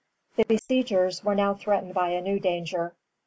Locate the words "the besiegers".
0.35-1.23